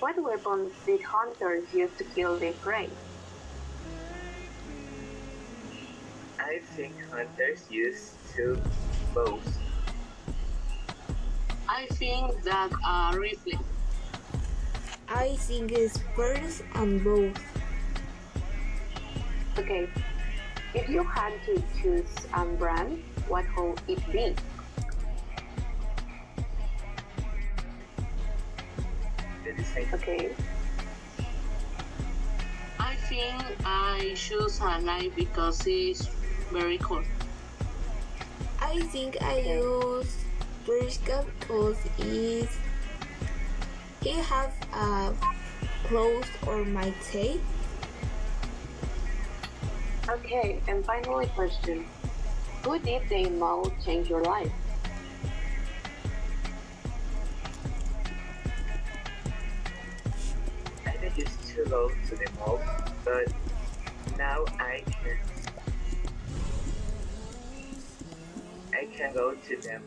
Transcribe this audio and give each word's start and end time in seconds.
What 0.00 0.16
weapons 0.22 0.72
did 0.86 1.02
hunters 1.02 1.62
use 1.74 1.90
to 1.98 2.04
kill 2.04 2.38
their 2.38 2.54
prey? 2.54 2.88
I 6.38 6.60
think 6.74 6.94
hunters 7.12 7.70
use 7.70 8.14
two 8.34 8.58
bows. 9.14 9.44
I 11.68 11.84
think 12.00 12.42
that 12.44 12.72
a 12.72 13.18
rifle. 13.18 13.60
I 15.06 15.36
think 15.36 15.70
it's 15.72 15.98
birds 16.16 16.62
and 16.76 17.04
bows. 17.04 17.36
Okay, 19.58 19.86
if 20.72 20.88
you 20.88 21.04
had 21.04 21.34
to 21.44 21.62
choose 21.82 22.08
a 22.32 22.46
brand, 22.46 23.02
what 23.28 23.44
would 23.58 23.78
it 23.86 24.00
be? 24.10 24.34
The 29.60 29.66
design. 29.66 29.88
Okay, 29.92 30.30
I 32.78 32.94
think 33.08 33.44
I 33.64 34.14
choose 34.16 34.58
a 34.60 34.80
knife 34.80 35.14
because 35.14 35.66
it's 35.66 36.08
very 36.50 36.78
cool. 36.78 37.04
I 38.60 38.80
think 38.88 39.20
I 39.22 39.40
use 39.40 40.16
Bershka 40.64 41.26
because 41.38 41.76
it's 41.98 42.56
he 44.00 44.12
have 44.12 44.54
a 44.72 45.12
clothes 45.84 46.28
or 46.46 46.64
my 46.64 46.92
say. 47.02 47.40
okay, 50.08 50.60
and 50.68 50.84
finally 50.84 51.26
question. 51.36 51.84
Who 52.64 52.78
did 52.78 53.08
the 53.08 53.28
mall 53.28 53.70
change 53.84 54.08
your 54.08 54.22
life? 54.24 54.52
It's 61.16 61.36
too 61.52 61.64
low 61.64 61.88
to 62.08 62.16
the 62.16 62.30
mall, 62.38 62.60
but 63.04 63.32
now 64.16 64.44
I 64.58 64.82
can 65.02 65.18
I 68.72 68.86
can 68.96 69.12
go 69.14 69.34
to 69.34 69.56
them 69.62 69.82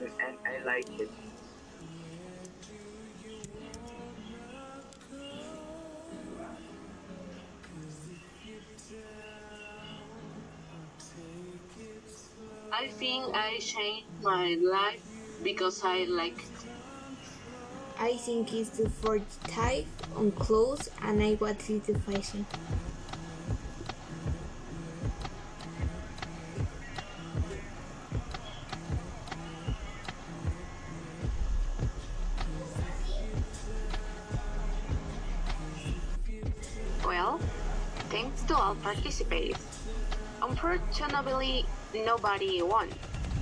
and 0.00 0.36
I 0.46 0.64
like 0.64 0.88
it. 1.00 1.10
I 12.72 12.88
think 12.88 13.34
I 13.34 13.58
changed 13.60 14.06
my 14.22 14.56
life 14.60 15.02
because 15.42 15.84
I 15.84 16.04
like 16.04 16.38
it. 16.38 16.71
I 18.02 18.16
think 18.16 18.52
it's 18.52 18.70
the 18.70 18.90
fourth 18.90 19.22
type 19.46 19.86
on 20.16 20.32
clothes 20.32 20.90
and 21.02 21.22
I 21.22 21.38
watch 21.40 21.70
it 21.70 21.84
the 21.84 21.96
fashion. 22.00 22.44
Well, 37.06 37.38
thanks 38.10 38.42
to 38.42 38.56
all 38.56 38.74
participants. 38.74 39.86
Unfortunately, 40.42 41.64
nobody 41.94 42.62
won, 42.62 42.88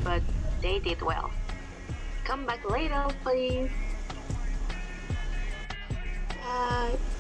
but 0.05 0.21
they 0.61 0.81
did 0.81 1.01
well. 1.01 1.31
Come 2.25 2.45
back 2.45 2.69
later, 2.69 3.07
please. 3.25 3.71
Bye. 6.51 7.20